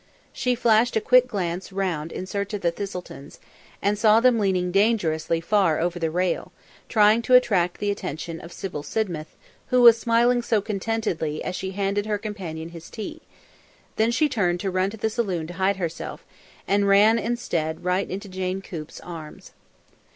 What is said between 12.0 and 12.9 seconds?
her companion his